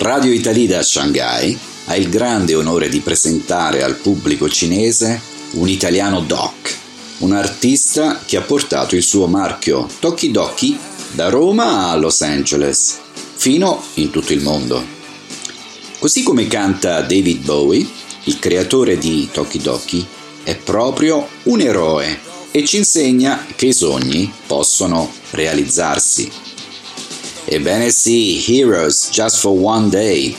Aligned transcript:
Radio 0.00 0.32
Italy 0.32 0.68
da 0.68 0.80
Shanghai 0.80 1.58
ha 1.86 1.96
il 1.96 2.08
grande 2.08 2.54
onore 2.54 2.88
di 2.88 3.00
presentare 3.00 3.82
al 3.82 3.96
pubblico 3.96 4.48
cinese 4.48 5.20
un 5.54 5.68
italiano 5.68 6.20
doc, 6.20 6.76
un 7.18 7.32
artista 7.32 8.20
che 8.24 8.36
ha 8.36 8.42
portato 8.42 8.94
il 8.94 9.02
suo 9.02 9.26
marchio 9.26 9.88
Toki 9.98 10.30
Doki 10.30 10.78
da 11.10 11.30
Roma 11.30 11.88
a 11.88 11.96
Los 11.96 12.20
Angeles, 12.20 13.00
fino 13.34 13.82
in 13.94 14.10
tutto 14.10 14.32
il 14.32 14.40
mondo. 14.40 14.86
Così 15.98 16.22
come 16.22 16.46
canta 16.46 17.00
David 17.00 17.42
Bowie, 17.42 17.84
il 18.24 18.38
creatore 18.38 18.98
di 18.98 19.28
Toki 19.32 19.58
Doki 19.58 20.06
è 20.44 20.54
proprio 20.54 21.26
un 21.44 21.60
eroe 21.60 22.20
e 22.52 22.64
ci 22.64 22.76
insegna 22.76 23.44
che 23.56 23.66
i 23.66 23.72
sogni 23.72 24.32
possono 24.46 25.12
realizzarsi. 25.32 26.47
Ebbene 27.50 27.88
sì, 27.88 28.44
Heroes 28.46 29.08
Just 29.10 29.38
for 29.38 29.58
One 29.58 29.88
Day. 29.88 30.36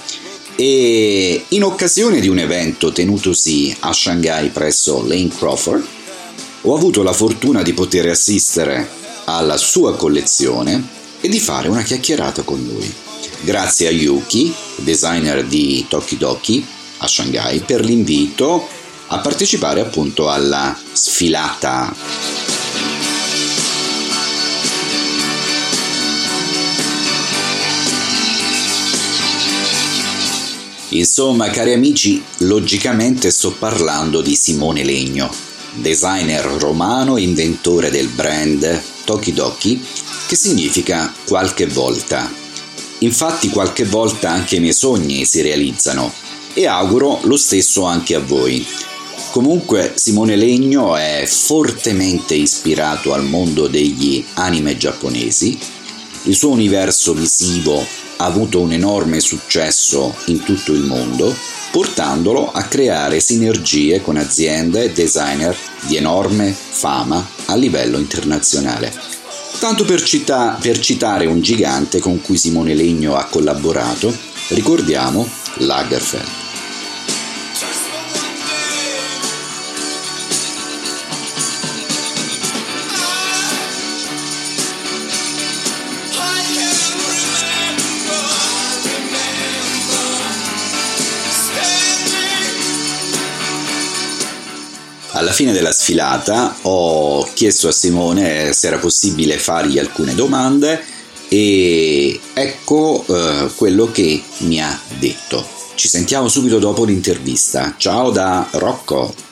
E 0.56 1.44
in 1.48 1.64
occasione 1.64 2.20
di 2.20 2.28
un 2.28 2.38
evento 2.38 2.92
tenutosi 2.92 3.76
a 3.80 3.92
Shanghai 3.92 4.50
presso 4.50 5.04
Lane 5.08 5.30
Crawford, 5.30 5.84
ho 6.62 6.76
avuto 6.76 7.02
la 7.02 7.14
fortuna 7.14 7.64
di 7.64 7.74
poter 7.74 8.10
assistere 8.10 8.88
alla 9.26 9.58
sua 9.58 9.96
collezione 9.96 10.88
e 11.20 11.30
di 11.30 11.40
fare 11.40 11.68
una 11.68 11.82
chiacchierata 11.82 12.44
con 12.44 12.64
lui. 12.64 12.94
Grazie 13.42 13.88
a 13.88 13.92
Yuki, 13.92 14.54
designer 14.76 15.44
di 15.44 15.86
Tokidoki 15.90 16.64
a 16.98 17.08
Shanghai, 17.08 17.60
per 17.62 17.84
l'invito 17.84 18.68
a 19.08 19.18
partecipare 19.18 19.80
appunto 19.80 20.30
alla 20.30 20.78
sfilata. 20.92 22.39
Insomma, 30.90 31.50
cari 31.52 31.74
amici, 31.74 32.24
logicamente 32.40 33.30
sto 33.30 33.52
parlando 33.52 34.22
di 34.22 34.36
Simone 34.36 34.84
Legno, 34.84 35.32
designer 35.74 36.44
romano 36.46 37.16
e 37.16 37.22
inventore 37.22 37.92
del 37.92 38.08
brand 38.08 38.82
Tokidoki, 39.04 39.86
che 40.28 40.36
significa 40.36 41.14
qualche 41.28 41.68
volta. 41.68 42.32
Infatti 43.00 43.50
qualche 43.50 43.86
volta 43.86 44.32
anche 44.32 44.56
i 44.56 44.60
miei 44.60 44.74
sogni 44.74 45.26
si 45.26 45.42
realizzano 45.42 46.12
e 46.54 46.66
auguro 46.66 47.20
lo 47.24 47.38
stesso 47.38 47.84
anche 47.84 48.16
a 48.16 48.20
voi. 48.20 48.66
Comunque 49.32 49.94
Simone 49.96 50.36
Legno 50.36 50.96
è 50.96 51.24
fortemente 51.28 52.34
ispirato 52.34 53.14
al 53.14 53.24
mondo 53.26 53.68
degli 53.68 54.26
anime 54.34 54.76
giapponesi, 54.76 55.58
il 56.24 56.36
suo 56.36 56.50
universo 56.50 57.14
visivo 57.14 57.86
ha 58.22 58.26
avuto 58.26 58.60
un 58.60 58.74
enorme 58.74 59.22
successo 59.22 60.14
in 60.26 60.44
tutto 60.44 60.74
il 60.74 60.82
mondo, 60.82 61.34
portandolo 61.72 62.52
a 62.52 62.64
creare 62.64 63.22
sinergie 63.22 64.02
con 64.02 64.18
aziende 64.18 64.84
e 64.84 64.92
designer 64.92 65.56
di 65.88 65.96
enorme 65.96 66.54
fama 66.54 67.26
a 67.46 67.56
livello 67.56 67.98
internazionale. 67.98 68.94
Tanto 69.60 69.86
per, 69.86 70.02
cita- 70.02 70.58
per 70.60 70.80
citare 70.80 71.28
un 71.28 71.42
gigante 71.42 72.00
con 72.00 72.22
cui 72.22 72.38
Simone 72.38 72.74
Legno 72.74 73.16
ha 73.16 73.26
collaborato, 73.26 74.14
ricordiamo 74.50 75.28
Lagerfeld. 75.56 76.49
Alla 95.20 95.34
fine 95.34 95.52
della 95.52 95.74
sfilata 95.74 96.56
ho 96.62 97.28
chiesto 97.34 97.68
a 97.68 97.74
Simone 97.74 98.54
se 98.54 98.68
era 98.68 98.78
possibile 98.78 99.38
fargli 99.38 99.78
alcune 99.78 100.16
domande 100.16 100.82
e 101.28 102.18
ecco 102.34 103.04
eh, 103.06 103.50
quello 103.58 103.92
che 103.92 104.24
mi 104.38 104.62
ha 104.62 104.80
detto. 104.98 105.46
Ci 105.76 105.90
sentiamo 105.90 106.30
subito 106.30 106.58
dopo 106.58 106.86
l'intervista. 106.86 107.76
Ciao 107.78 108.12
da 108.12 108.48
Rocco. 108.52 109.29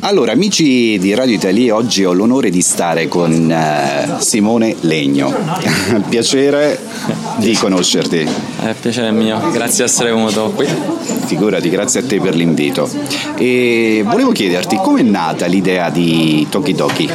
Allora, 0.00 0.32
amici 0.32 0.98
di 0.98 1.14
Radio 1.14 1.34
Italia, 1.34 1.74
oggi 1.74 2.04
ho 2.04 2.12
l'onore 2.12 2.50
di 2.50 2.60
stare 2.60 3.08
con 3.08 3.32
uh, 3.32 4.20
Simone 4.20 4.76
Legno. 4.80 5.34
piacere 6.10 6.78
di 7.38 7.54
conoscerti. 7.54 8.28
È 8.62 8.74
piacere 8.78 9.10
mio, 9.10 9.40
grazie 9.50 9.84
di 9.84 9.90
essere 9.90 10.12
venuto 10.12 10.52
qui. 10.54 10.66
Figurati, 11.24 11.70
grazie 11.70 12.00
a 12.00 12.04
te 12.04 12.20
per 12.20 12.34
l'invito. 12.34 12.88
E 13.36 14.02
volevo 14.04 14.32
chiederti 14.32 14.76
come 14.76 15.00
è 15.00 15.02
nata 15.02 15.46
l'idea 15.46 15.88
di 15.88 16.46
Toki 16.50 16.74
Toki? 16.74 17.10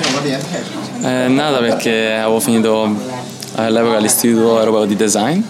È 1.01 1.27
nata 1.27 1.59
perché 1.59 2.13
avevo 2.13 2.39
finito 2.39 2.95
all'epoca 3.55 3.97
all'Istituto 3.97 4.57
Europeo 4.57 4.85
di 4.85 4.95
Design 4.95 5.41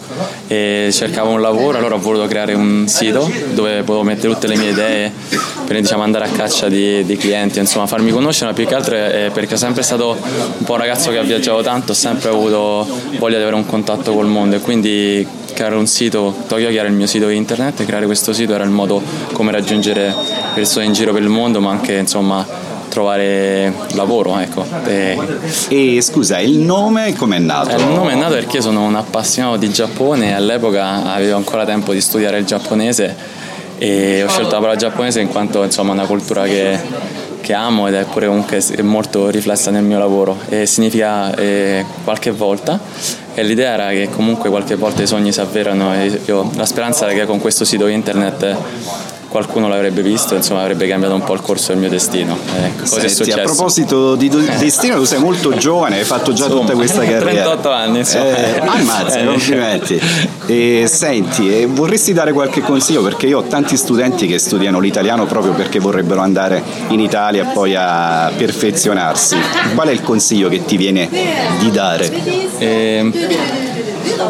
e 0.47 0.89
cercavo 0.91 1.29
un 1.29 1.41
lavoro, 1.41 1.77
allora 1.77 1.95
ho 1.95 1.99
voluto 1.99 2.27
creare 2.27 2.53
un 2.53 2.85
sito 2.87 3.29
dove 3.53 3.83
potevo 3.83 4.03
mettere 4.03 4.33
tutte 4.33 4.47
le 4.47 4.57
mie 4.57 4.69
idee 4.69 5.11
per 5.65 5.79
diciamo, 5.79 6.03
andare 6.03 6.25
a 6.25 6.29
caccia 6.29 6.67
di, 6.67 7.05
di, 7.05 7.15
clienti, 7.15 7.59
insomma 7.59 7.87
farmi 7.87 8.11
conoscere, 8.11 8.49
ma 8.49 8.55
più 8.55 8.65
che 8.65 8.75
altro 8.75 8.95
è 8.95 9.29
perché 9.33 9.55
sono 9.55 9.73
sempre 9.73 9.83
stato 9.83 10.17
un 10.19 10.65
po' 10.65 10.73
un 10.73 10.79
ragazzo 10.79 11.11
che 11.11 11.17
ha 11.17 11.23
viaggiato 11.23 11.61
tanto, 11.61 11.91
ho 11.91 11.95
sempre 11.95 12.29
avuto 12.29 12.85
voglia 13.17 13.37
di 13.37 13.43
avere 13.43 13.55
un 13.55 13.65
contatto 13.65 14.13
col 14.13 14.27
mondo 14.27 14.55
e 14.55 14.59
quindi 14.59 15.25
creare 15.53 15.75
un 15.75 15.87
sito, 15.87 16.35
Tokyo 16.47 16.69
che 16.69 16.75
era 16.75 16.87
il 16.87 16.93
mio 16.93 17.07
sito 17.07 17.29
internet, 17.29 17.85
creare 17.85 18.05
questo 18.05 18.33
sito 18.33 18.53
era 18.53 18.63
il 18.63 18.69
modo 18.69 19.01
come 19.33 19.51
raggiungere 19.51 20.13
persone 20.53 20.85
in 20.85 20.93
giro 20.93 21.13
per 21.13 21.21
il 21.21 21.29
mondo, 21.29 21.61
ma 21.61 21.71
anche 21.71 21.93
insomma 21.93 22.45
trovare 22.91 23.73
lavoro. 23.93 24.37
Ecco. 24.37 24.65
E, 24.85 25.17
e 25.69 26.01
scusa, 26.01 26.39
il 26.39 26.59
nome 26.59 27.15
come 27.15 27.37
è 27.37 27.39
nato? 27.39 27.75
Il 27.75 27.85
nome 27.85 28.11
è 28.11 28.15
nato 28.15 28.33
perché 28.33 28.61
sono 28.61 28.83
un 28.83 28.95
appassionato 28.95 29.55
di 29.55 29.71
Giappone 29.71 30.29
e 30.29 30.33
all'epoca 30.33 31.13
avevo 31.13 31.37
ancora 31.37 31.65
tempo 31.65 31.93
di 31.93 32.01
studiare 32.01 32.39
il 32.39 32.45
giapponese 32.45 33.39
e 33.77 34.21
ho 34.21 34.27
scelto 34.27 34.51
la 34.51 34.59
parola 34.59 34.75
giapponese 34.75 35.21
in 35.21 35.29
quanto 35.29 35.63
insomma, 35.63 35.91
è 35.91 35.93
una 35.93 36.05
cultura 36.05 36.43
che, 36.43 36.77
che 37.41 37.53
amo 37.53 37.87
ed 37.87 37.95
è 37.95 38.03
pure 38.03 38.27
comunque 38.27 38.61
molto 38.81 39.29
riflessa 39.29 39.71
nel 39.71 39.83
mio 39.83 39.97
lavoro 39.97 40.37
e 40.49 40.67
significa 40.67 41.33
eh, 41.33 41.83
qualche 42.03 42.29
volta 42.29 42.79
e 43.33 43.43
l'idea 43.43 43.73
era 43.73 43.89
che 43.89 44.09
comunque 44.11 44.51
qualche 44.51 44.75
volta 44.75 45.01
i 45.01 45.07
sogni 45.07 45.31
si 45.31 45.39
avverano 45.39 45.95
e 45.95 46.19
io, 46.25 46.51
la 46.55 46.65
speranza 46.65 47.05
era 47.05 47.13
che 47.17 47.25
con 47.25 47.39
questo 47.39 47.65
sito 47.65 47.87
internet 47.87 48.55
qualcuno 49.31 49.69
l'avrebbe 49.69 50.01
visto, 50.01 50.35
insomma 50.35 50.59
avrebbe 50.59 50.85
cambiato 50.89 51.15
un 51.15 51.23
po' 51.23 51.33
il 51.33 51.39
corso 51.39 51.71
del 51.71 51.79
mio 51.79 51.87
destino. 51.87 52.37
Eh, 52.61 52.85
Senti, 52.85 53.31
a 53.31 53.43
proposito 53.43 54.15
di 54.15 54.27
destino, 54.27 54.97
tu 54.97 55.05
sei 55.05 55.19
molto 55.19 55.55
giovane, 55.55 55.99
hai 55.99 56.03
fatto 56.03 56.33
già 56.33 56.43
insomma, 56.43 56.65
tutta 56.65 56.73
questa 56.75 56.99
carriera. 57.07 57.55
38 57.55 57.71
anni, 57.71 57.97
insomma. 57.99 58.35
Eh, 58.35 58.59
ammazza, 58.59 59.19
eh. 59.19 59.25
complimenti. 59.25 60.01
E, 60.47 60.85
senti, 60.91 61.63
vorresti 61.63 62.11
dare 62.11 62.33
qualche 62.33 62.59
consiglio? 62.59 63.01
Perché 63.03 63.27
io 63.27 63.37
ho 63.37 63.43
tanti 63.43 63.77
studenti 63.77 64.27
che 64.27 64.37
studiano 64.37 64.81
l'italiano 64.81 65.25
proprio 65.25 65.53
perché 65.53 65.79
vorrebbero 65.79 66.19
andare 66.19 66.61
in 66.89 66.99
Italia 66.99 67.45
poi 67.45 67.73
a 67.73 68.29
perfezionarsi. 68.35 69.37
Qual 69.73 69.87
è 69.87 69.91
il 69.91 70.01
consiglio 70.01 70.49
che 70.49 70.65
ti 70.65 70.75
viene 70.75 71.07
di 71.57 71.71
dare? 71.71 72.11
Eh, 72.57 73.09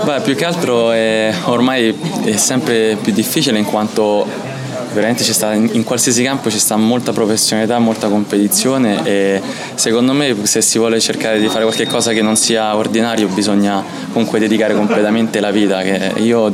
beh, 0.03 0.21
più 0.21 0.35
che 0.35 0.45
altro 0.45 0.91
è, 0.91 1.33
ormai 1.45 1.97
è 2.23 2.35
sempre 2.35 2.97
più 3.01 3.11
difficile 3.13 3.57
in 3.57 3.65
quanto 3.65 4.50
veramente 4.93 5.23
sta, 5.23 5.53
in 5.53 5.83
qualsiasi 5.83 6.23
campo 6.23 6.49
ci 6.49 6.59
sta 6.59 6.75
molta 6.75 7.11
professionalità, 7.11 7.79
molta 7.79 8.07
competizione 8.07 9.05
e 9.05 9.41
secondo 9.75 10.13
me 10.13 10.35
se 10.43 10.61
si 10.61 10.77
vuole 10.77 10.99
cercare 10.99 11.39
di 11.39 11.47
fare 11.47 11.65
qualcosa 11.65 12.11
che 12.11 12.21
non 12.21 12.35
sia 12.35 12.75
ordinario 12.75 13.27
bisogna 13.27 13.83
comunque 14.11 14.39
dedicare 14.39 14.73
completamente 14.73 15.39
la 15.39 15.51
vita. 15.51 15.81
io 16.17 16.53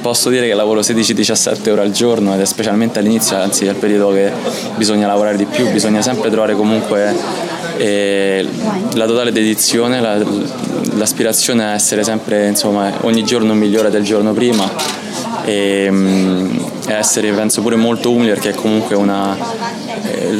posso 0.00 0.28
dire 0.28 0.46
che 0.46 0.54
lavoro 0.54 0.80
16-17 0.80 1.70
ore 1.70 1.82
al 1.82 1.92
giorno 1.92 2.34
ed 2.34 2.40
è 2.40 2.44
specialmente 2.44 2.98
all'inizio, 2.98 3.36
anzi 3.36 3.66
al 3.68 3.76
periodo 3.76 4.12
che 4.12 4.30
bisogna 4.76 5.06
lavorare 5.06 5.36
di 5.36 5.44
più, 5.44 5.70
bisogna 5.70 6.02
sempre 6.02 6.30
trovare 6.30 6.54
comunque 6.54 7.14
eh, 7.76 8.46
la 8.94 9.06
totale 9.06 9.32
dedizione, 9.32 10.00
la, 10.00 10.20
l'aspirazione 10.96 11.64
a 11.64 11.72
essere 11.72 12.04
sempre 12.04 12.48
insomma, 12.48 12.92
ogni 13.02 13.24
giorno 13.24 13.54
migliore 13.54 13.90
del 13.90 14.02
giorno 14.02 14.32
prima 14.32 14.68
e, 15.44 15.88
mm, 15.90 16.56
e 16.56 16.71
essere 16.86 17.30
penso 17.32 17.60
pure 17.62 17.76
molto 17.76 18.10
umili 18.10 18.30
perché 18.30 18.52
comunque 18.54 18.96
una, 18.96 19.36
eh, 20.02 20.32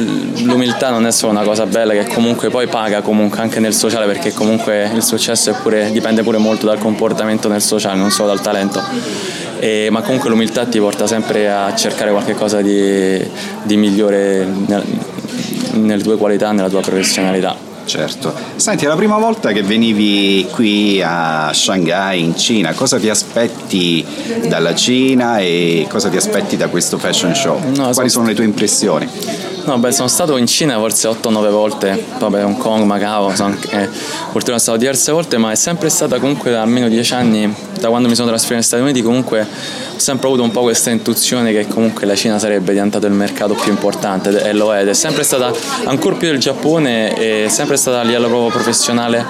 l'umiltà 0.43 0.89
non 0.89 1.05
è 1.05 1.11
solo 1.11 1.31
una 1.31 1.43
cosa 1.43 1.65
bella 1.65 1.93
che 1.93 2.05
comunque 2.07 2.49
poi 2.49 2.67
paga 2.67 3.01
comunque 3.01 3.39
anche 3.39 3.59
nel 3.59 3.73
sociale 3.73 4.05
perché 4.05 4.33
comunque 4.33 4.89
il 4.93 5.03
successo 5.03 5.55
pure, 5.61 5.91
dipende 5.91 6.23
pure 6.23 6.37
molto 6.37 6.65
dal 6.65 6.77
comportamento 6.77 7.47
nel 7.47 7.61
sociale 7.61 7.97
non 7.97 8.11
solo 8.11 8.29
dal 8.29 8.41
talento. 8.41 8.81
E, 9.59 9.87
ma 9.89 10.01
comunque 10.01 10.29
l'umiltà 10.29 10.65
ti 10.65 10.79
porta 10.79 11.07
sempre 11.07 11.49
a 11.49 11.73
cercare 11.73 12.11
qualcosa 12.11 12.61
di, 12.61 13.17
di 13.63 13.77
migliore 13.77 14.45
nel, 14.45 14.83
nelle 15.73 16.03
tue 16.03 16.17
qualità, 16.17 16.51
nella 16.51 16.69
tua 16.69 16.81
professionalità 16.81 17.71
Certo. 17.85 18.33
Senti, 18.55 18.85
è 18.85 18.87
la 18.87 18.95
prima 18.95 19.17
volta 19.17 19.51
che 19.51 19.61
venivi 19.61 20.47
qui 20.51 21.01
a 21.03 21.51
Shanghai, 21.53 22.21
in 22.21 22.37
Cina, 22.37 22.73
cosa 22.73 22.97
ti 22.97 23.09
aspetti 23.09 24.05
dalla 24.47 24.73
Cina 24.73 25.39
e 25.39 25.85
cosa 25.89 26.09
ti 26.09 26.17
aspetti 26.17 26.57
da 26.57 26.67
questo 26.69 26.97
fashion 26.97 27.35
show? 27.35 27.59
No, 27.75 27.91
Quali 27.93 28.09
sono 28.09 28.27
le 28.27 28.33
tue 28.33 28.45
impressioni? 28.45 29.07
No, 29.65 29.91
sono 29.91 30.09
stato 30.09 30.35
in 30.35 30.45
Cina 30.45 30.77
forse 30.77 31.07
8-9 31.07 31.49
volte, 31.49 32.05
vabbè, 32.17 32.43
Hong 32.43 32.57
Kong, 32.57 32.83
Macao, 32.83 33.33
sono, 33.33 33.55
eh, 33.69 33.87
purtroppo 33.87 34.45
sono 34.45 34.57
stato 34.57 34.77
diverse 34.77 35.13
volte, 35.13 35.37
ma 35.37 35.51
è 35.51 35.55
sempre 35.55 35.87
stata 35.87 36.19
comunque 36.19 36.51
da 36.51 36.61
almeno 36.61 36.89
10 36.89 37.13
anni, 37.13 37.55
da 37.79 37.87
quando 37.87 38.09
mi 38.09 38.15
sono 38.15 38.27
trasferito 38.27 38.55
negli 38.55 38.65
Stati 38.65 38.83
Uniti, 38.83 39.01
comunque 39.01 39.41
ho 39.41 39.99
sempre 39.99 40.27
avuto 40.27 40.43
un 40.43 40.51
po' 40.51 40.63
questa 40.63 40.89
intuizione 40.89 41.53
che 41.53 41.65
comunque 41.67 42.05
la 42.05 42.15
Cina 42.15 42.37
sarebbe 42.39 42.73
diventato 42.73 43.05
il 43.05 43.13
mercato 43.13 43.53
più 43.53 43.71
importante 43.71 44.43
e 44.43 44.51
lo 44.51 44.75
è, 44.75 44.81
ed 44.81 44.89
è 44.89 44.93
sempre 44.93 45.23
stata, 45.23 45.53
ancora 45.85 46.17
più 46.17 46.27
del 46.27 46.39
Giappone, 46.39 47.13
è 47.45 47.47
sempre 47.47 47.77
stata 47.77 48.01
a 48.01 48.03
livello 48.03 48.27
proprio 48.27 48.49
professionale 48.49 49.25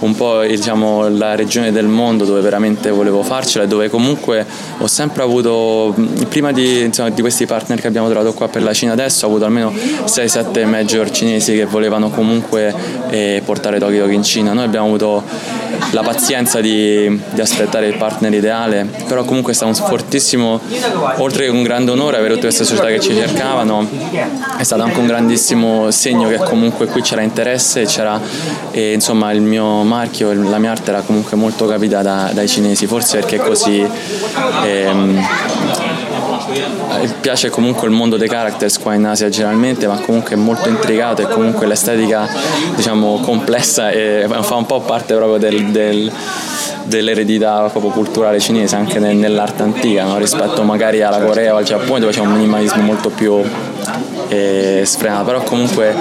un 0.00 0.14
po' 0.14 0.42
diciamo, 0.42 1.08
la 1.08 1.34
regione 1.34 1.72
del 1.72 1.86
mondo 1.86 2.24
dove 2.24 2.40
veramente 2.40 2.90
volevo 2.90 3.22
farcela 3.22 3.64
e 3.64 3.66
dove 3.66 3.88
comunque 3.88 4.44
ho 4.78 4.86
sempre 4.86 5.22
avuto, 5.22 5.94
prima 6.28 6.52
di, 6.52 6.82
insomma, 6.82 7.10
di 7.10 7.20
questi 7.20 7.46
partner 7.46 7.80
che 7.80 7.86
abbiamo 7.86 8.08
trovato 8.08 8.32
qua 8.34 8.48
per 8.48 8.62
la 8.62 8.72
Cina 8.72 8.92
adesso, 8.92 9.26
ho 9.26 9.28
avuto 9.28 9.44
almeno 9.44 9.72
6-7 9.72 10.66
major 10.66 11.10
cinesi 11.10 11.54
che 11.54 11.64
volevano 11.64 12.10
comunque 12.10 12.74
eh, 13.08 13.42
portare 13.44 13.78
Tokyo 13.78 14.06
in 14.08 14.22
Cina. 14.22 14.52
Noi 14.52 14.64
abbiamo 14.64 14.86
avuto 14.86 15.22
la 15.90 16.02
pazienza 16.02 16.60
di, 16.60 17.20
di, 17.30 17.40
aspettare 17.40 17.86
il 17.86 17.96
partner 17.96 18.32
ideale, 18.32 18.86
però 19.06 19.24
comunque 19.24 19.52
è 19.52 19.54
stato 19.54 19.70
un 19.70 19.86
fortissimo, 19.88 20.60
oltre 21.16 21.44
che 21.44 21.50
un 21.50 21.62
grande 21.62 21.90
onore 21.90 22.16
avere 22.16 22.34
tutte 22.34 22.46
queste 22.46 22.64
società 22.64 22.88
che 22.88 23.00
ci 23.00 23.14
cercavano, 23.14 23.88
è 24.58 24.62
stato 24.62 24.82
anche 24.82 24.98
un 24.98 25.06
grandissimo 25.06 25.90
segno 25.90 26.28
che 26.28 26.38
comunque 26.38 26.86
qui 26.86 27.02
c'era 27.02 27.22
interesse 27.22 27.84
c'era 27.84 28.20
e, 28.70 28.92
insomma 28.92 29.32
il 29.32 29.40
mio 29.40 29.82
marchio, 29.96 30.32
la 30.32 30.58
mia 30.58 30.70
arte 30.70 30.90
era 30.90 31.00
comunque 31.00 31.36
molto 31.36 31.66
capita 31.66 32.02
da, 32.02 32.30
dai 32.32 32.48
cinesi, 32.48 32.86
forse 32.86 33.18
perché 33.18 33.38
così 33.38 33.86
ehm, 34.64 35.26
piace 37.20 37.48
comunque 37.48 37.88
il 37.88 37.94
mondo 37.94 38.16
dei 38.16 38.28
characters 38.28 38.78
qua 38.78 38.94
in 38.94 39.06
Asia 39.06 39.28
generalmente, 39.28 39.86
ma 39.86 39.96
comunque 39.96 40.32
è 40.32 40.36
molto 40.36 40.68
intricato 40.68 41.22
e 41.22 41.26
comunque 41.26 41.66
l'estetica 41.66 42.28
diciamo 42.74 43.20
complessa 43.20 43.90
e 43.90 44.26
fa 44.40 44.54
un 44.54 44.66
po' 44.66 44.80
parte 44.80 45.14
proprio 45.14 45.38
del, 45.38 45.70
del 45.70 46.12
dell'eredità 46.86 47.68
proprio 47.68 47.90
culturale 47.90 48.38
cinese 48.38 48.76
anche 48.76 49.00
nell'arte 49.00 49.62
antica 49.62 50.04
no? 50.04 50.18
rispetto 50.18 50.62
magari 50.62 51.02
alla 51.02 51.18
Corea 51.18 51.54
o 51.54 51.56
al 51.56 51.64
Giappone 51.64 51.98
dove 51.98 52.12
c'è 52.12 52.20
un 52.20 52.30
minimalismo 52.30 52.80
molto 52.82 53.10
più 53.10 53.42
eh, 54.28 54.82
sfrenato 54.84 55.24
però 55.24 55.42
comunque 55.42 55.94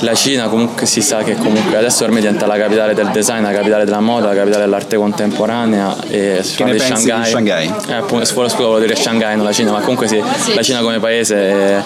la 0.00 0.14
Cina 0.14 0.48
comunque 0.48 0.86
si 0.86 1.00
sa 1.00 1.22
che 1.22 1.34
comunque 1.34 1.76
adesso 1.76 2.04
ormai 2.04 2.20
diventa 2.20 2.46
la 2.46 2.56
capitale 2.56 2.94
del 2.94 3.08
design, 3.12 3.42
la 3.42 3.52
capitale 3.52 3.84
della 3.84 4.00
moda, 4.00 4.28
la 4.28 4.34
capitale 4.34 4.64
dell'arte 4.64 4.96
contemporanea 4.96 5.96
e 6.08 6.42
che 6.56 6.64
ne 6.64 6.78
Shanghai. 6.78 7.22
Di 7.22 7.28
Shanghai? 7.28 7.74
Eh, 7.88 7.94
appunto, 7.94 8.24
scusa, 8.24 8.54
volevo 8.56 8.78
dire 8.80 8.96
Shanghai, 8.96 9.36
non 9.36 9.44
la 9.44 9.52
Cina, 9.52 9.72
ma 9.72 9.80
comunque 9.80 10.08
sì, 10.08 10.22
la 10.54 10.62
Cina 10.62 10.80
come 10.80 10.98
paese 10.98 11.36
è, 11.36 11.82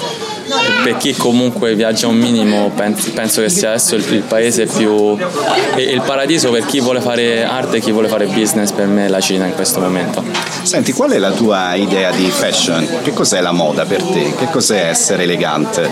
per 0.82 0.96
chi 0.96 1.14
comunque 1.14 1.74
viaggia 1.74 2.06
un 2.06 2.16
minimo 2.16 2.70
penso, 2.74 3.10
penso 3.12 3.40
che 3.40 3.48
sia 3.48 3.70
adesso 3.70 3.96
il, 3.96 4.04
il 4.12 4.22
paese 4.22 4.66
più 4.66 5.16
il 5.76 6.02
paradiso 6.04 6.50
per 6.50 6.64
chi 6.64 6.80
vuole 6.80 7.00
fare 7.00 7.44
arte 7.44 7.78
e 7.78 7.80
chi 7.80 7.90
vuole 7.90 8.08
fare 8.08 8.26
business 8.26 8.70
per 8.70 8.86
me 8.86 9.06
è 9.06 9.08
la 9.08 9.20
Cina 9.20 9.46
in 9.46 9.54
questo 9.54 9.80
momento 9.80 10.22
senti 10.62 10.92
qual 10.92 11.10
è 11.10 11.18
la 11.18 11.32
tua 11.32 11.74
idea 11.74 12.10
di 12.10 12.30
fashion? 12.30 12.86
che 13.02 13.12
cos'è 13.12 13.40
la 13.40 13.52
moda 13.52 13.84
per 13.84 14.02
te? 14.02 14.34
che 14.36 14.48
cos'è 14.50 14.88
essere 14.88 15.24
elegante? 15.24 15.88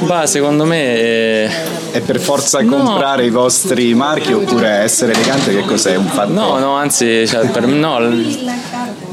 Bah, 0.00 0.26
secondo 0.26 0.64
me 0.64 0.94
è... 0.94 1.50
è 1.92 2.00
per 2.00 2.20
forza 2.20 2.60
no. 2.60 2.76
comprare 2.76 3.24
i 3.24 3.30
vostri 3.30 3.94
marchi 3.94 4.32
oppure 4.32 4.68
essere 4.68 5.12
elegante 5.12 5.54
che 5.54 5.62
cos'è? 5.62 5.96
un 5.96 6.06
fatto? 6.06 6.32
no 6.32 6.58
no 6.58 6.74
anzi 6.74 7.26
cioè, 7.26 7.46
per, 7.48 7.66
no, 7.66 7.98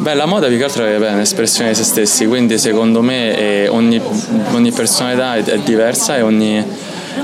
Beh, 0.06 0.14
la 0.14 0.28
moda 0.28 0.46
più 0.46 0.58
che 0.58 0.66
altro 0.66 0.86
è 0.86 0.98
un'espressione 0.98 1.70
di 1.70 1.76
se 1.76 1.84
stessi, 1.84 2.28
quindi 2.28 2.60
secondo 2.60 3.02
me 3.02 3.68
ogni, 3.70 4.00
ogni 4.52 4.72
personalità 4.72 5.34
è, 5.34 5.44
è 5.44 5.58
diversa 5.58 6.16
e 6.18 6.22
ogni 6.22 6.64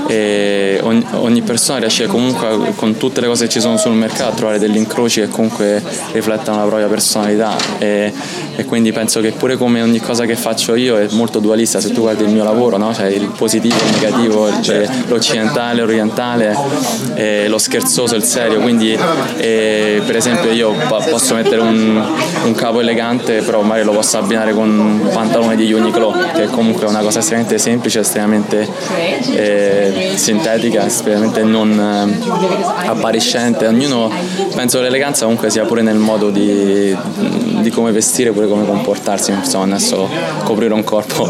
e 0.08 0.80
ogni, 0.82 1.04
ogni, 1.12 1.42
persona 1.42 1.78
riesce 1.78 2.06
comunque 2.06 2.72
con 2.74 2.96
tutte 2.96 3.20
le 3.20 3.28
cose 3.28 3.44
che 3.44 3.50
ci 3.50 3.60
sono 3.60 3.76
sul 3.76 3.92
mercato 3.92 4.32
a 4.32 4.34
trovare 4.34 4.58
degli 4.58 4.76
incroci 4.76 5.20
che 5.20 5.28
comunque 5.28 5.82
riflettano 6.12 6.58
la 6.58 6.64
propria 6.64 6.88
personalità. 6.88 7.56
E, 7.78 8.12
e, 8.62 8.64
quindi 8.64 8.92
penso 8.92 9.20
che 9.20 9.32
pure 9.32 9.56
come 9.56 9.82
ogni 9.82 10.00
cosa 10.00 10.24
che 10.24 10.36
faccio 10.36 10.74
io 10.74 10.98
è 10.98 11.08
molto 11.10 11.38
dualista 11.38 11.80
se 11.80 11.92
tu 11.92 12.02
guardi 12.02 12.24
il 12.24 12.30
mio 12.30 12.44
lavoro 12.44 12.76
no? 12.76 12.94
cioè 12.94 13.06
il 13.06 13.30
positivo, 13.36 13.76
il 13.76 13.92
negativo 13.92 14.62
cioè 14.62 14.88
l'occidentale, 15.06 15.80
l'orientale 15.80 16.56
lo 17.46 17.58
scherzoso, 17.58 18.14
il 18.14 18.24
serio 18.24 18.60
quindi 18.60 18.96
eh, 19.36 20.02
per 20.04 20.16
esempio 20.16 20.50
io 20.50 20.74
posso 20.88 21.34
mettere 21.34 21.60
un, 21.60 22.02
un, 22.44 22.54
capo 22.54 22.80
elegante 22.80 23.42
però 23.42 23.62
magari 23.62 23.84
lo 23.84 23.92
posso 23.92 24.18
abbinare 24.18 24.52
con 24.52 24.68
un 24.68 25.08
pantalone 25.12 25.56
di 25.56 25.72
Uniqlo 25.72 26.14
che 26.34 26.46
comunque 26.46 26.86
è 26.86 26.88
una 26.88 27.00
cosa 27.00 27.20
estremamente 27.20 27.58
semplice 27.58 28.00
estremamente 28.00 28.68
eh, 29.34 30.12
sintetica, 30.14 30.86
veramente 31.04 31.42
non 31.42 31.78
eh, 31.78 32.88
appariscente. 32.88 33.66
Ognuno, 33.66 34.10
penso 34.54 34.78
che 34.78 34.84
l'eleganza 34.84 35.24
comunque 35.24 35.50
sia 35.50 35.64
pure 35.64 35.82
nel 35.82 35.96
modo 35.96 36.30
di, 36.30 36.96
di 37.60 37.70
come 37.70 37.92
vestire, 37.92 38.32
pure 38.32 38.46
come 38.52 38.66
comportarsi, 38.66 39.32
insomma, 39.32 39.64
non 39.66 39.74
è 39.76 39.78
solo 39.78 40.08
coprire 40.44 40.74
un 40.74 40.84
corpo. 40.84 41.28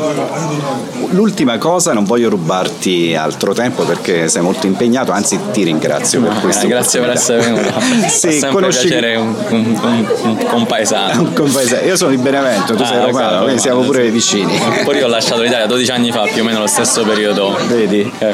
L'ultima 1.10 1.58
cosa, 1.58 1.92
non 1.92 2.04
voglio 2.04 2.28
rubarti 2.28 3.14
altro 3.14 3.52
tempo 3.52 3.84
perché 3.84 4.28
sei 4.28 4.42
molto 4.42 4.66
impegnato, 4.66 5.12
anzi 5.12 5.38
ti 5.52 5.62
ringrazio 5.62 6.20
per 6.20 6.40
questo. 6.40 6.66
Grazie 6.66 7.00
per 7.00 7.10
essere 7.10 7.40
venuto. 7.40 7.80
sì, 8.08 8.38
è 8.38 8.48
conosci... 8.48 8.86
piacere 8.86 9.16
un, 9.16 9.34
un, 9.48 9.80
un, 9.82 10.06
un 10.22 10.46
compaesano. 10.46 11.30
compaesano. 11.34 11.86
Io 11.86 11.96
sono 11.96 12.10
di 12.10 12.16
Benevento, 12.16 12.74
tu 12.74 12.82
ah, 12.82 12.86
sei 12.86 13.00
romano, 13.04 13.42
quindi 13.42 13.60
siamo 13.60 13.82
pure 13.82 14.10
vicini. 14.10 14.58
Poi 14.84 14.96
io 14.96 15.06
ho 15.06 15.08
lasciato 15.08 15.42
l'Italia 15.42 15.66
12 15.66 15.90
anni 15.90 16.10
fa, 16.10 16.22
più 16.22 16.42
o 16.42 16.44
meno 16.44 16.60
lo 16.60 16.66
stesso 16.66 17.02
periodo. 17.02 17.56
Vedi? 17.69 18.10
Eh, 18.19 18.32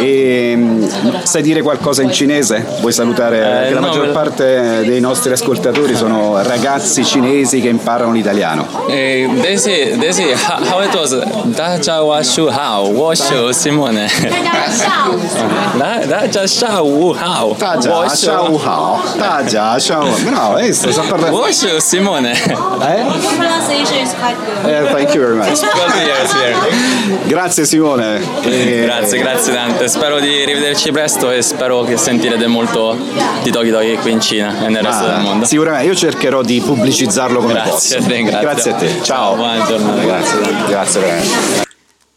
e, 0.00 0.54
mm, 0.56 0.84
sai 1.22 1.42
dire 1.42 1.62
qualcosa 1.62 2.02
in 2.02 2.12
cinese? 2.12 2.64
Vuoi 2.80 2.92
salutare? 2.92 3.68
Eh, 3.68 3.72
la 3.72 3.80
no, 3.80 3.86
maggior 3.86 4.06
me... 4.06 4.12
parte 4.12 4.82
dei 4.84 5.00
nostri 5.00 5.32
ascoltatori 5.32 5.94
sono 5.94 6.42
ragazzi 6.42 7.04
cinesi 7.04 7.60
che 7.60 7.68
imparano 7.68 8.09
l'italiano. 8.12 8.66
Eh, 8.88 9.28
desi, 9.40 9.96
desi, 9.96 10.24
how 10.68 10.82
it 10.82 10.94
was? 10.94 11.16
Da 11.46 11.78
Jia 11.78 12.02
Wa 12.02 12.22
Shu 12.22 12.48
Hao, 12.48 12.88
Wo 12.90 13.14
Shu 13.14 13.52
Simone. 13.52 14.08
Da 15.76 16.46
Sha 16.46 16.80
Wu 16.82 17.12
Hao. 17.12 17.54
Da 17.58 17.76
Sha 18.16 18.42
Wu 18.42 18.58
Hao. 18.58 19.00
Da 19.16 19.78
Sha 19.78 19.98
Wu. 19.98 20.14
Bravo, 20.22 20.54
hai 20.54 20.66
visto? 20.66 20.90
Sto 20.90 21.02
parlando. 21.02 21.36
Wo 21.36 21.50
Shu 21.52 21.78
Simone. 21.80 22.32
Eh? 22.32 23.28
pronunciation 23.36 23.98
is 24.02 24.14
quite 24.14 24.36
good. 24.36 24.70
Yeah, 24.70 24.92
thank 24.92 25.14
you 25.14 25.20
very 25.20 25.36
much. 25.36 25.60
Grazie 27.26 27.64
Simone. 27.64 28.20
Grazie, 28.42 29.18
grazie 29.18 29.52
tante 29.52 29.88
spero 29.88 30.20
di 30.20 30.44
rivederci 30.44 30.90
presto 30.92 31.30
e 31.30 31.42
spero 31.42 31.82
che 31.82 31.96
sentirete 31.96 32.46
molto 32.46 32.96
di 33.42 33.50
Toki 33.50 33.70
Toki 33.70 33.96
qui 33.96 34.12
in 34.12 34.20
Cina 34.20 34.64
e 34.64 34.68
nel 34.68 34.82
resto 34.82 35.04
ah, 35.04 35.08
del 35.08 35.20
mondo. 35.20 35.46
Sicuramente, 35.46 35.86
io 35.86 35.94
cercherò 35.94 36.42
di 36.42 36.60
pubblicizzarlo 36.60 37.40
come 37.40 37.52
grazie 37.52 37.98
posso. 37.98 37.99
A 38.00 38.06
te, 38.06 38.22
grazie. 38.22 38.40
grazie 38.40 38.70
a 38.72 38.74
te. 38.74 39.02
Ciao. 39.02 39.36
Buona 39.36 39.64
giornata. 39.64 40.02
Grazie. 40.02 40.38
Grazie 40.68 41.00
veramente. 41.00 41.68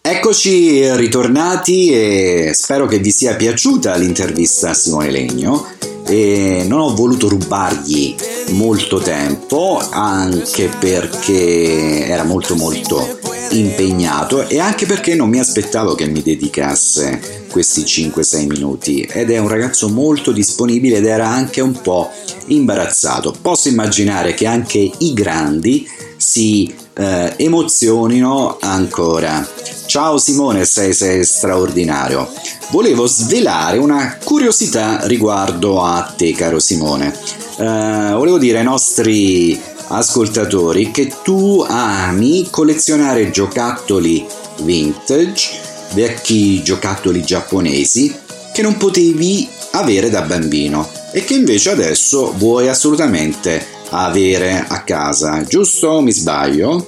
Eccoci 0.02 0.96
ritornati 0.96 1.94
e 1.94 2.52
spero 2.54 2.88
che 2.88 3.00
vi 3.00 3.12
sia 3.12 3.36
piaciuta 3.36 3.96
l'intervista 3.96 4.72
a 4.72 4.74
Simone 4.74 5.12
Legno 5.12 5.66
e 6.14 6.64
non 6.68 6.80
ho 6.80 6.94
voluto 6.94 7.28
rubargli 7.28 8.16
molto 8.50 9.00
tempo 9.00 9.82
anche 9.90 10.70
perché 10.80 12.06
era 12.06 12.24
molto 12.24 12.56
molto 12.56 13.18
impegnato 13.50 14.48
e 14.48 14.60
anche 14.60 14.86
perché 14.86 15.16
non 15.16 15.30
mi 15.30 15.40
aspettavo 15.40 15.96
che 15.96 16.06
mi 16.06 16.22
dedicasse 16.22 17.46
questi 17.50 17.82
5-6 17.82 18.48
minuti 18.48 19.02
ed 19.02 19.32
è 19.32 19.40
un 19.40 19.48
ragazzo 19.48 19.90
molto 19.90 20.32
disponibile 20.32 20.98
ed 20.98 21.06
era 21.08 21.28
anche 21.28 21.62
un 21.62 21.82
po' 21.82 22.12
imbarazzato. 22.46 23.34
Posso 23.42 23.70
immaginare 23.70 24.36
che 24.36 24.46
anche 24.46 24.92
i 24.96 25.14
grandi 25.14 25.88
si 26.18 26.72
eh, 26.94 27.34
emozionino 27.38 28.58
ancora. 28.60 29.48
Ciao 29.86 30.18
Simone, 30.18 30.66
sei, 30.66 30.94
sei 30.94 31.24
straordinario. 31.24 32.32
Volevo 32.72 33.06
svelare 33.06 33.78
una 33.78 34.18
curiosità 34.24 35.06
riguardo 35.06 35.84
a 35.84 36.14
te, 36.16 36.34
caro 36.34 36.60
Simone. 36.60 37.14
Eh, 37.58 38.12
volevo 38.14 38.38
dire 38.38 38.60
ai 38.60 38.64
nostri 38.64 39.60
ascoltatori 39.88 40.92
che 40.92 41.12
tu 41.24 41.64
ami 41.68 42.48
collezionare 42.50 43.30
giocattoli 43.30 44.26
vintage, 44.62 45.60
vecchi 45.94 46.64
giocattoli 46.64 47.22
giapponesi 47.22 48.16
che 48.54 48.62
non 48.62 48.78
potevi 48.78 49.48
avere 49.72 50.10
da 50.10 50.22
bambino 50.22 50.88
e 51.12 51.24
che 51.24 51.34
invece 51.34 51.72
adesso 51.72 52.34
vuoi 52.38 52.68
assolutamente 52.68 53.73
avere 53.94 54.66
a 54.68 54.84
casa, 54.84 55.44
giusto 55.44 56.02
mi 56.02 56.12
sbaglio? 56.12 56.88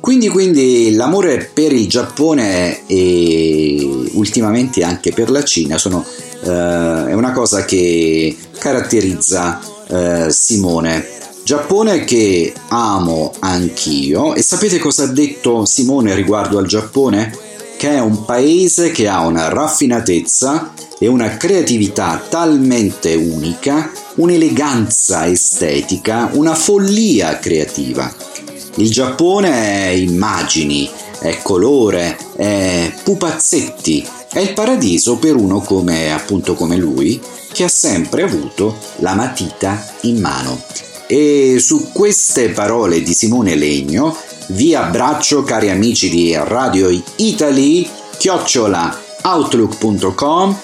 Quindi, 0.00 0.28
quindi 0.28 0.94
l'amore 0.94 1.48
per 1.54 1.72
il 1.72 1.88
Giappone 1.88 2.86
e 2.86 4.08
ultimamente 4.14 4.82
anche 4.82 5.12
per 5.12 5.30
la 5.30 5.44
Cina 5.44 5.78
sono, 5.78 6.04
eh, 6.42 7.06
è 7.06 7.12
una 7.12 7.30
cosa 7.30 7.64
che 7.64 8.36
caratterizza 8.58 9.60
eh, 9.86 10.26
Simone. 10.30 11.06
Giappone 11.44 12.04
che 12.04 12.52
amo 12.68 13.32
anch'io 13.38 14.34
e 14.34 14.42
sapete 14.42 14.78
cosa 14.78 15.04
ha 15.04 15.08
detto 15.08 15.64
Simone 15.64 16.14
riguardo 16.14 16.58
al 16.58 16.66
Giappone? 16.66 17.51
Che 17.82 17.90
è 17.90 17.98
un 17.98 18.24
paese 18.24 18.92
che 18.92 19.08
ha 19.08 19.26
una 19.26 19.48
raffinatezza 19.48 20.72
e 21.00 21.08
una 21.08 21.36
creatività 21.36 22.22
talmente 22.28 23.16
unica, 23.16 23.90
un'eleganza 24.14 25.26
estetica, 25.26 26.30
una 26.34 26.54
follia 26.54 27.40
creativa 27.40 28.30
il 28.76 28.90
Giappone 28.90 29.50
è 29.50 29.88
immagini, 29.88 30.88
è 31.20 31.40
colore, 31.42 32.16
è 32.36 32.90
pupazzetti, 33.02 34.06
è 34.32 34.38
il 34.38 34.54
paradiso 34.54 35.18
per 35.18 35.36
uno 35.36 35.60
come 35.60 36.10
appunto 36.10 36.54
come 36.54 36.76
lui 36.76 37.20
che 37.52 37.64
ha 37.64 37.68
sempre 37.68 38.22
avuto 38.22 38.74
la 39.00 39.12
matita 39.12 39.84
in 40.02 40.20
mano. 40.20 40.62
E 41.06 41.56
su 41.58 41.90
queste 41.92 42.48
parole 42.48 43.02
di 43.02 43.12
Simone 43.12 43.56
Legno 43.56 44.16
vi 44.52 44.74
abbraccio 44.74 45.42
cari 45.42 45.70
amici 45.70 46.10
di 46.10 46.34
Radio 46.36 46.88
Italy, 47.16 47.88
chiocciola 48.18 48.94
outlook.com 49.22 50.58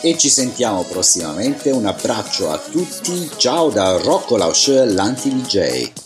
e 0.00 0.16
ci 0.16 0.28
sentiamo 0.28 0.84
prossimamente. 0.84 1.70
Un 1.70 1.86
abbraccio 1.86 2.50
a 2.50 2.58
tutti, 2.58 3.28
ciao 3.36 3.70
da 3.70 3.96
Rocco 3.96 4.36
Lausch, 4.36 4.68
l'anti 4.86 5.30
DJ. 5.30 6.03